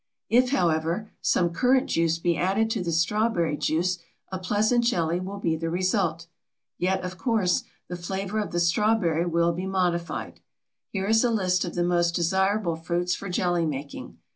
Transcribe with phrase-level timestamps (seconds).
[0.29, 3.99] If, however, some currant juice be added to the strawberry juice
[4.31, 6.25] a pleasant jelly will be the result;
[6.79, 10.39] yet, of course, the flavor of the strawberry will be modified.
[10.89, 14.17] Here is a list of the most desirable fruits for jelly making.